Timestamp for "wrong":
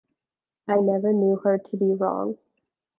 1.93-2.39